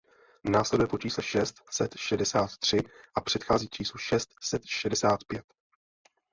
[0.43, 2.77] Následuje po čísle šest set šedesát tři
[3.15, 5.45] a předchází číslu šest set šedesát pět.